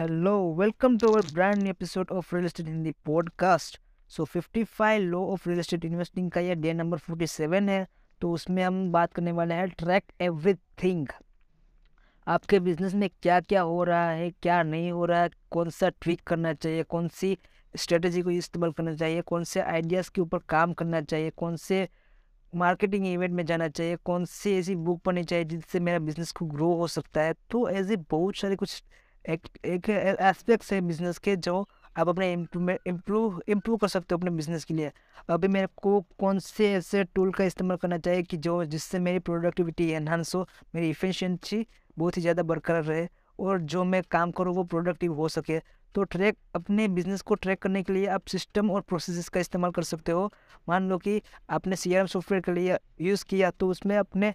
Hello, 0.00 0.46
welcome 0.48 0.96
to 0.96 1.08
our 1.08 1.22
brand 1.22 1.62
new 1.62 1.68
episode 1.68 2.10
of 2.10 2.32
Real 2.32 2.46
Estate 2.46 2.68
Hindi 2.68 2.92
podcast. 3.08 3.74
So 4.10 4.24
55 4.26 4.98
law 5.00 5.18
of 5.32 5.48
real 5.48 5.60
estate 5.60 5.84
investing 5.84 6.30
का 6.30 6.40
ये 6.40 6.54
day 6.54 6.72
number 6.72 6.98
47 6.98 7.68
है 7.68 7.86
तो 8.20 8.30
उसमें 8.32 8.62
हम 8.62 8.80
बात 8.92 9.12
करने 9.14 9.32
वाले 9.32 9.54
हैं 9.54 9.68
ट्रैक 9.78 10.04
एवरीथिंग 10.20 11.06
आपके 12.26 12.60
बिज़नेस 12.60 12.94
में 12.94 13.08
क्या 13.22 13.40
क्या 13.40 13.62
हो 13.62 13.82
रहा 13.84 14.08
है 14.10 14.30
क्या 14.42 14.62
नहीं 14.62 14.90
हो 14.92 15.04
रहा 15.04 15.20
है 15.22 15.30
कौन 15.50 15.70
सा 15.70 15.88
ट्विक 15.88 16.22
करना 16.26 16.52
चाहिए 16.52 16.82
कौन 16.94 17.08
सी 17.18 17.36
स्ट्रेटजी 17.74 18.22
को 18.22 18.30
इस्तेमाल 18.30 18.72
करना 18.72 18.94
चाहिए 18.94 19.20
कौन 19.32 19.44
से 19.44 19.60
आइडियाज़ 19.60 20.10
के 20.14 20.20
ऊपर 20.20 20.38
काम 20.48 20.72
करना 20.80 21.00
चाहिए 21.00 21.30
कौन 21.36 21.56
से 21.66 21.88
मार्केटिंग 22.52 23.06
इवेंट 23.06 23.34
में 23.34 23.44
जाना 23.46 23.68
चाहिए 23.68 23.96
कौन 24.04 24.24
सी 24.24 24.58
ऐसी 24.58 24.76
बुक 24.88 25.02
पढ़नी 25.02 25.24
चाहिए 25.24 25.44
जिससे 25.44 25.80
मेरा 25.80 25.98
बिज़नेस 26.08 26.32
को 26.32 26.46
ग्रो 26.46 26.72
हो 26.74 26.86
सकता 26.86 27.22
है 27.22 27.34
तो 27.50 27.68
ऐसे 27.70 27.96
बहुत 28.10 28.36
सारे 28.36 28.56
कुछ 28.56 28.82
एक 29.24 29.48
एक 29.66 29.88
एस्पेक्ट्स 29.90 30.72
है 30.72 30.80
बिज़नेस 30.80 31.18
के 31.18 31.34
जो 31.38 31.54
आप 31.98 32.08
अपने 32.08 32.32
इम्प्रूव 32.32 33.40
इम्प्रूव 33.48 33.76
कर 33.76 33.88
सकते 33.88 34.14
हो 34.14 34.18
अपने 34.18 34.30
बिज़नेस 34.30 34.64
के 34.64 34.74
लिए। 34.74 34.90
अभी 35.30 35.48
मेरे 35.48 35.66
को 35.76 36.00
कौन 36.18 36.38
से 36.38 36.72
ऐसे 36.72 37.02
टूल 37.04 37.32
का 37.32 37.44
इस्तेमाल 37.44 37.76
करना 37.76 37.98
चाहिए 37.98 38.22
कि 38.22 38.36
जो, 38.36 38.64
जिससे 38.64 38.98
मेरी 38.98 39.18
प्रोडक्टिविटी 39.20 39.88
एनहांस 39.90 40.34
हो, 40.34 40.46
मेरी 40.74 40.90
इफिशियंसी 40.90 41.66
बहुत 41.96 42.16
ही 42.16 42.22
ज़्यादा 42.22 42.42
बरकरार 42.42 42.84
रहे 42.84 43.06
और 43.38 43.60
जो 43.62 43.84
मैं 43.84 44.02
काम 44.10 44.30
करूँ 44.30 44.54
वो 44.54 44.64
प्रोडक्टिव 44.64 45.14
हो 45.14 45.28
सके। 45.30 45.58
तो 45.94 46.02
ट्रैक 46.04 46.36
अपने 46.54 46.86
बिज़नेस 46.88 47.22
को 47.22 47.34
ट्रैक 47.34 47.62
करने 47.62 47.82
के 47.82 47.92
लिए 47.92 48.06
आप 48.08 48.26
सिस्टम 48.28 48.70
और 48.70 48.80
प्रोसेसेस 48.80 49.28
का 49.28 49.40
इस्तेमाल 49.40 49.70
कर 49.70 49.82
सकते 49.84 50.12
हो। 50.12 50.30
मान 50.68 50.88
लो 50.88 50.98
कि 50.98 51.20
आपने 51.50 51.76
सी 51.76 51.94
सॉफ्टवेयर 52.06 52.42
के 52.42 52.52
लिए 52.52 52.78
यूज़ 53.00 53.24
किया 53.28 53.50
तो 53.50 53.68
उसमें 53.68 53.96
अपने 53.96 54.34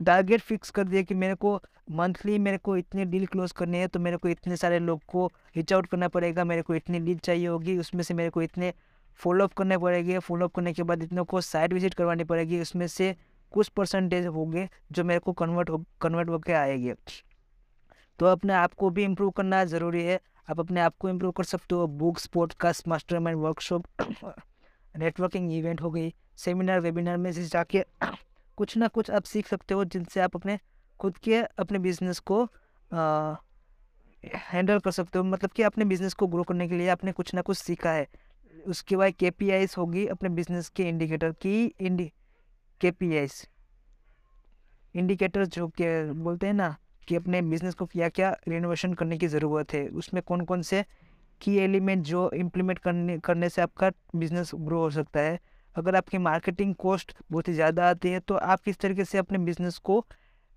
टारगेट 0.00 0.40
फिक्स 0.40 0.70
कर 0.70 0.84
दिया 0.84 1.02
कि 1.02 1.14
मेरे 1.14 1.34
को 1.34 1.60
मंथली 1.90 2.38
मेरे 2.38 2.58
को 2.58 2.76
इतने 2.76 3.04
डील 3.04 3.26
क्लोज 3.26 3.52
करनी 3.52 3.78
है 3.78 3.88
तो 3.88 4.00
मेरे 4.00 4.16
को 4.16 4.28
इतने 4.28 4.56
सारे 4.56 4.78
लोग 4.78 5.02
को 5.08 5.26
रीच 5.56 5.72
आउट 5.72 5.86
करना 5.86 6.08
पड़ेगा, 6.08 6.44
मेरे 6.44 6.62
को 6.62 6.74
इतनी 6.74 6.98
डील 7.00 7.18
चाहिए 7.18 7.46
होगी, 7.46 7.78
उसमें 7.78 8.02
से 8.02 8.14
मेरे 8.14 8.30
को 8.30 8.42
इतने 8.42 8.72
फॉलोअप 9.20 9.52
करने 9.52 9.78
पड़ेंगे 9.78 10.18
फॉलोअप 10.18 10.54
करने 10.54 10.72
के 10.72 10.82
बाद 10.82 11.02
इतने 11.02 11.22
को 11.22 11.40
साइट 11.40 11.72
विज़िट 11.72 11.94
करवानी 11.94 12.24
पड़ेगी, 12.24 12.60
उसमें 12.60 12.86
से 12.86 13.14
कुछ 13.52 13.68
परसेंटेज 13.68 14.26
होंगे 14.26 14.68
जो 14.92 15.04
मेरे 15.04 15.20
को 15.20 15.32
कन्वर्ट 15.32 15.70
हो 15.70 15.84
कन्वर्ट 16.00 16.28
होकर 16.30 16.54
आएँगे। 16.54 16.94
तो 18.18 18.26
अपने 18.26 18.52
आप 18.54 18.74
को 18.74 18.90
भी 18.90 19.04
इम्प्रूव 19.04 19.30
करना 19.30 19.64
ज़रूरी 19.64 20.02
है। 20.04 20.20
आप 20.50 20.60
अपने 20.60 20.80
आप 20.80 20.94
को 20.98 21.08
इम्प्रूव 21.08 21.32
कर 21.32 21.44
सकते 21.44 21.74
हो। 21.74 21.86
Books 21.86 22.26
podcast 22.26 22.88
mastermind 23.18 23.40
workshop 23.40 23.86
networking 24.94 25.52
event 25.52 25.80
हो 25.82 25.90
गई 25.90 26.14
सेमिनार 26.36 26.80
वेबिनार 26.80 27.16
में 27.16 27.30
जाके 27.32 27.84
कुछ 28.58 28.76
ना 28.76 28.88
कुछ 28.88 29.10
आप 29.10 29.24
सीख 29.24 29.46
सकते 29.46 29.74
हो 29.74 29.84
जिनसे 29.86 30.20
आप 30.20 30.36
अपने 30.36 30.58
खुद 31.00 31.18
के 31.18 31.42
अपने 31.58 31.78
बिज़नेस 31.78 32.18
को 32.20 32.42
हैंडल 34.24 34.78
कर 34.78 34.90
सकते 34.90 35.18
हो। 35.18 35.24
मतलब 35.24 35.50
कि 35.50 35.62
अपने 35.62 35.84
बिज़नेस 35.84 36.14
को 36.14 36.26
ग्रो 36.26 36.42
करने 36.42 36.68
के 36.68 36.74
लिए 36.74 36.88
आपने 36.88 37.12
कुछ 37.12 37.34
ना 37.34 37.40
कुछ 37.42 37.56
सीखा 37.58 37.90
है। 37.92 38.06
उसके 38.66 38.96
बाद 38.96 39.12
के 39.14 39.30
पी 39.32 39.50
होगी 39.78 40.06
अपने 40.06 40.28
बिज़नेस 40.30 40.68
के 40.68 40.88
इंडिकेटर 40.88 41.32
की 41.32 41.64
इंडी 41.64 42.10
के 42.80 42.90
पी 42.90 43.26
इंडिकेटर 44.94 45.44
जो 45.46 45.66
के 45.70 46.12
बोलते 46.14 46.46
हैं 46.46 46.54
ना 46.54 46.74
कि 47.08 47.16
अपने 47.16 47.40
बिज़नेस 47.42 47.74
को 47.74 47.86
क्या 47.86 48.08
क्या 48.08 48.30
रिनोवेशन 48.48 48.94
करने 48.94 49.18
की 49.18 49.26
ज़रूरत 49.26 49.72
है, 49.74 49.88
उसमें 49.88 50.22
कौन 50.22 50.44
कौन 50.44 50.62
से 50.62 50.84
की 51.40 51.56
एलिमेंट 51.58 52.04
जो 52.04 52.30
इम्प्लीमेंट 52.34 52.78
करने 52.78 53.18
करने 53.18 53.48
से 53.48 53.62
आपका 53.62 53.90
बिज़नेस 54.16 54.50
ग्रो 54.56 54.80
हो 54.80 54.90
सकता 54.90 55.20
है। 55.20 55.38
अगर 55.76 55.96
आपकी 55.96 56.18
मार्केटिंग 56.18 56.74
कॉस्ट 56.74 57.14
बहुत 57.32 57.48
ही 57.48 57.52
ज़्यादा 57.54 57.88
आती 57.90 58.10
है 58.10 58.20
तो 58.20 58.34
आप 58.36 58.60
किस 58.60 58.78
तरीके 58.78 59.04
से 59.04 59.18
अपने 59.18 59.38
बिज़नेस 59.38 59.78
को 59.80 60.04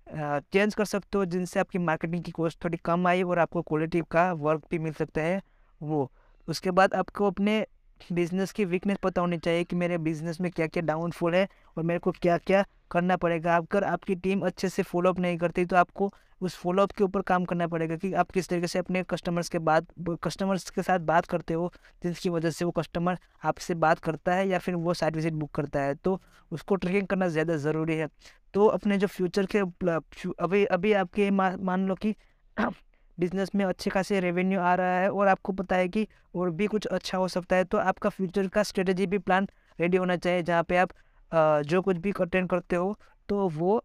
चेंज 0.06 0.74
कर 0.74 0.84
सकते 0.84 1.18
हो 1.18 1.24
जिनसे 1.26 1.60
आपकी 1.60 1.78
मार्केटिंग 1.80 2.22
की 2.24 2.30
कॉस्ट 2.32 2.64
थोड़ी 2.64 2.78
कम 2.84 3.06
आई 3.06 3.22
और 3.22 3.38
आपको 3.38 3.62
क्वालिटी 3.62 4.02
का 4.10 4.32
वर्क 4.34 4.62
भी 4.70 4.78
मिल 4.78 4.92
सकता 4.92 5.20
है? 5.20 5.40
वो। 5.80 6.10
उसके 6.48 6.70
बाद 6.70 6.94
आपको 6.94 7.26
अपने 7.26 7.64
बिज़नेस 8.12 8.52
की 8.52 8.64
वीकनेस 8.64 8.98
पता 9.02 9.20
होनी 9.20 9.38
चाहिए 9.38 9.64
कि 9.64 9.76
मेरे 9.76 9.98
बिज़नेस 9.98 10.40
में 10.40 10.50
क्या 10.50 10.66
क्या 10.66 10.82
डाउनफॉल 10.82 11.34
है 11.34 11.46
और 11.76 11.84
मेरे 11.84 12.00
को 12.00 12.10
क्या 12.12 12.38
क्या 12.38 12.64
करना 12.90 13.16
पड़ेगा। 13.16 13.56
अगर 13.56 13.84
आपकी 13.84 14.14
टीम 14.16 14.40
अच्छे 14.46 14.68
से 14.68 14.82
फॉलोअप 14.82 15.18
नहीं 15.20 15.38
करती 15.38 15.64
तो 15.64 15.76
आपको 15.76 16.12
उस 16.40 16.56
फॉलोअप 16.56 16.92
के 16.92 17.04
ऊपर 17.04 17.22
काम 17.22 17.44
करना 17.44 17.66
पड़ेगा 17.66 17.96
कि 17.96 18.12
आप 18.14 18.30
किस 18.30 18.48
तरीके 18.48 18.66
से 18.66 18.78
अपने 18.78 19.02
कस्टमर्स 19.10 19.48
के 19.48 19.58
बाद 19.60 19.86
कस्टमर्स 20.24 20.70
के 20.70 20.82
साथ 20.82 20.98
बात 21.06 21.26
करते 21.26 21.54
हो, 21.54 21.72
जिसकी 22.02 22.28
वजह 22.30 22.50
से 22.50 22.64
वो 22.64 22.70
कस्टमर 22.72 23.18
आपसे 23.44 23.74
बात 23.76 23.98
करता 24.00 24.34
है 24.34 24.48
या 24.48 24.58
फिर 24.58 24.74
वो 24.76 24.94
साइट 24.94 25.16
विज़िट 25.16 25.32
बुक 25.34 25.50
करता 25.54 25.80
है। 25.82 25.94
तो 25.94 26.20
उसको 26.52 26.74
ट्रैकिंग 26.76 27.06
करना 27.06 27.28
ज़्यादा 27.28 27.56
ज़रूरी 27.58 27.96
है। 27.96 28.08
तो 28.54 28.66
अपने 28.68 28.98
जो 28.98 29.06
फ्यूचर 29.08 29.46
के 29.54 29.58
अभी 30.40 30.64
अभी 30.66 30.92
आपके 30.94 31.30
मान 31.30 31.86
लो 31.88 31.94
कि 31.96 32.14
बिज़नेस 33.18 33.50
में 33.54 33.64
अच्छे 33.64 33.90
खासे 33.90 34.20
रेवेन्यू 34.20 34.60
आ 34.60 34.74
रहा 34.74 34.98
है 34.98 35.10
और 35.10 35.28
आपको 35.28 35.52
पता 35.52 35.76
है 35.76 35.88
कि 35.88 36.06
और 36.34 36.50
भी 36.50 36.66
कुछ 36.66 36.86
अच्छा 36.88 37.18
हो 37.18 37.28
सकता 37.28 37.56
है 37.56 37.64
तो 37.64 37.78
आपका 37.78 38.08
फ्यूचर 38.10 38.48
का 38.48 38.62
स्ट्रेटजी 38.62 39.06
भी 39.06 39.18
प्लान 39.18 39.48
रेडी 39.78 39.96
होना 39.96 40.16
चाहिए, 40.16 40.42
जहाँ 40.42 40.62
पे 40.62 40.76
आप 40.76 40.90
जो 41.64 41.82
कुछ 41.82 41.96
भी 41.96 42.12
अटेंड 42.20 42.48
करते 42.48 42.76
हो 42.76 42.96
तो 43.28 43.48
वो 43.50 43.82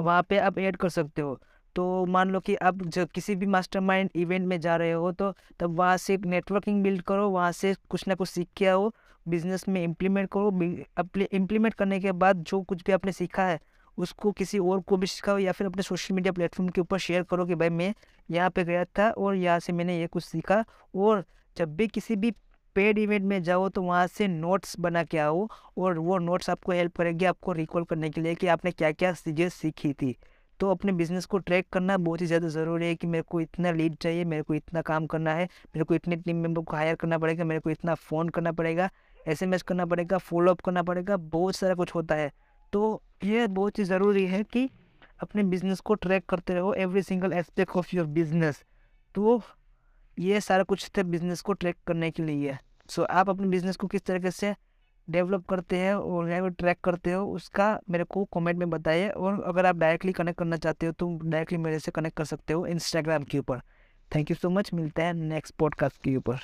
वहाँ 0.00 0.22
पे 0.22 0.38
आप 0.38 0.58
ऐड 0.58 0.76
कर 0.76 0.88
सकते 0.88 1.22
हो। 1.22 1.38
तो 1.76 2.04
मान 2.06 2.30
लो 2.30 2.40
कि 2.40 2.54
आप 2.56 2.82
जब 2.84 3.08
किसी 3.08 3.34
भी 3.36 3.46
मास्टरमाइंड 3.46 4.10
इवेंट 4.16 4.46
में 4.48 4.58
जा 4.60 4.76
रहे 4.76 4.92
हो 4.92 5.10
तो 5.12 5.32
तब 5.60 5.76
वहाँ 5.78 5.96
से 5.96 6.16
नेटवर्किंग 6.26 6.82
बिल्ड 6.82 7.02
करो, 7.02 7.28
वहाँ 7.30 7.50
से 7.52 7.74
कुछ 7.90 8.06
ना 8.08 8.14
कुछ 8.14 8.28
सीख 8.28 8.48
के 8.56 8.66
आओ, 8.66 8.90
बिज़नेस 9.26 9.68
में 9.68 9.82
इम्प्लीमेंट 9.82 10.28
करो 10.32 11.26
इम्प्लीमेंट 11.32 11.74
करने 11.74 12.00
के 12.00 12.12
बाद 12.14 12.42
जो 12.42 12.60
कुछ 12.62 12.82
भी 12.86 12.92
आपने 12.92 13.12
सीखा 13.12 13.44
है, 13.44 13.58
उसको 13.98 14.32
किसी 14.32 14.58
और 14.58 14.80
को 14.80 14.96
भी 14.96 15.06
सिखाओ 15.06 15.38
या 15.38 15.52
फिर 15.52 15.66
अपने 15.66 15.82
सोशल 15.82 16.14
मीडिया 16.14 16.32
प्लेटफॉर्म 16.32 16.68
के 16.70 16.80
ऊपर 16.80 16.98
शेयर 16.98 17.22
करो 17.22 17.46
कि 17.46 17.54
भाई 17.54 17.68
मैं 17.70 17.92
यहाँ 18.28 18.50
पे 18.50 18.64
गया 18.64 18.84
था 18.88 19.10
और 19.10 19.34
यहाँ 19.34 19.58
से 19.58 19.72
मैंने 19.72 19.98
ये 20.00 20.06
कुछ 20.06 20.24
सीखा। 20.24 20.64
और 20.94 21.24
जब 21.56 21.76
भी 21.76 21.86
किसी 21.88 22.16
भी 22.16 22.32
पेड 22.76 22.98
इवेंट 22.98 23.24
में 23.24 23.42
जाओ 23.42 23.68
तो 23.68 23.82
वहाँ 23.82 24.06
से 24.08 24.26
नोट्स 24.28 24.78
बना 24.80 25.02
के 25.04 25.18
आओ 25.18 25.46
और 25.78 25.98
वो 25.98 26.18
नोट्स 26.20 26.50
आपको 26.50 26.72
हेल्प 26.72 26.96
करेंगे 26.96 27.26
आपको 27.26 27.52
रिकॉल 27.54 27.84
करने 27.84 28.10
के 28.10 28.20
लिए 28.20 28.34
कि 28.34 28.46
आपने 28.48 28.70
क्या 28.72 28.90
क्या 28.92 29.12
चीज़ें 29.14 29.48
सीखी 29.50 29.92
थी। 29.92 30.16
तो 30.60 30.70
अपने 30.70 30.92
बिज़नेस 30.92 31.26
को 31.26 31.38
ट्रैक 31.38 31.68
करना 31.72 31.96
बहुत 31.98 32.20
ही 32.20 32.26
ज़्यादा 32.26 32.48
ज़रूरी 32.48 32.86
है 32.86 32.94
कि 32.94 33.06
मेरे 33.06 33.22
को 33.22 33.40
इतना 33.40 33.70
लीड 33.72 33.96
चाहिए, 33.96 34.24
मेरे 34.24 34.42
को 34.42 34.54
इतना 34.54 34.82
काम 34.82 35.06
करना 35.06 35.34
है, 35.34 35.44
मेरे 35.44 35.84
को 35.84 35.94
इतने 35.94 36.16
टीम 36.16 36.36
मेंबर 36.36 36.62
को 36.62 36.76
हायर 36.76 36.94
करना 36.94 37.18
पड़ेगा, 37.18 37.44
मेरे 37.44 37.60
को 37.60 37.70
इतना 37.70 37.94
फ़ोन 37.94 38.28
करना 38.28 38.52
पड़ेगा 38.52 38.88
एस 39.26 39.42
एम 39.42 39.54
एस 39.54 39.62
करना 39.62 39.86
पड़ेगा 39.86 40.18
फॉलोअप 40.20 40.60
करना 40.60 40.82
पड़ेगा, 40.82 41.16
बहुत 41.16 41.56
सारा 41.56 41.74
कुछ 41.74 41.94
होता 41.94 42.14
है। 42.14 42.30
तो 42.72 43.02
ये 43.24 43.46
बहुत 43.48 43.78
ही 43.78 43.84
ज़रूरी 43.84 44.24
है 44.26 44.42
कि 44.44 44.68
अपने 45.22 45.42
बिज़नेस 45.44 45.80
को 45.80 45.94
ट्रैक 45.96 46.24
करते 46.28 46.54
रहो 46.54 46.72
every 46.76 47.02
single 47.02 47.32
aspect 47.32 47.76
of 47.76 47.96
your 47.96 48.06
business 48.08 48.64
तो 49.14 49.40
ये 50.18 50.40
सारा 50.40 50.62
कुछ 50.64 50.90
थे 50.96 51.02
बिज़नेस 51.04 51.40
को 51.40 51.52
ट्रैक 51.52 51.76
करने 51.86 52.10
के 52.10 52.22
लिए। 52.22 52.56
सो 52.90 53.02
so, 53.02 53.08
आप 53.08 53.30
अपने 53.30 53.46
बिज़नेस 53.46 53.76
को 53.76 53.86
किस 53.86 54.04
तरीके 54.04 54.30
से 54.30 54.54
डेवलप 55.10 55.46
करते 55.46 55.76
हैं 55.76 55.94
और 55.94 56.30
या 56.30 56.48
ट्रैक 56.48 56.80
करते 56.84 57.12
हो 57.12 57.24
उसका 57.26 57.80
मेरे 57.90 58.04
को 58.04 58.24
कमेंट 58.24 58.58
में 58.58 58.70
बताइए 58.70 59.08
और 59.08 59.42
अगर 59.42 59.66
आप 59.66 59.76
डायरेक्टली 59.76 60.12
कनेक्ट 60.12 60.38
करना 60.38 60.56
चाहते 60.56 60.86
हो 60.86 60.92
तो 60.92 61.18
डायरेक्टली 61.24 61.58
मेरे 61.58 61.78
से 61.78 61.90
कनेक्ट 61.90 62.16
कर 62.16 62.24
सकते 62.24 62.52
हो 62.52 62.66
इंस्टाग्राम 62.66 63.24
के 63.24 63.38
ऊपर। 63.38 63.60
थैंक 64.14 64.30
यू 64.30 64.36
सो 64.36 64.50
मच 64.50 64.74
मिलते 64.74 65.02
हैं 65.02 65.14
नेक्स्ट 65.14 65.54
पॉडकास्ट 65.54 66.02
के 66.02 66.16
ऊपर। 66.16 66.38